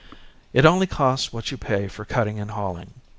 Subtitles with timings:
[0.51, 2.95] It only costs what you pay for cutting and hauling.